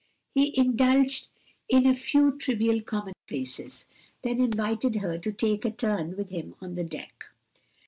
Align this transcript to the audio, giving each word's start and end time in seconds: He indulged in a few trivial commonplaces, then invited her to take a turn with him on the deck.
He 0.33 0.57
indulged 0.59 1.27
in 1.69 1.85
a 1.85 1.93
few 1.93 2.35
trivial 2.35 2.81
commonplaces, 2.81 3.85
then 4.23 4.41
invited 4.41 4.95
her 4.95 5.19
to 5.19 5.31
take 5.31 5.63
a 5.63 5.69
turn 5.69 6.17
with 6.17 6.31
him 6.31 6.55
on 6.59 6.73
the 6.73 6.83
deck. 6.83 7.25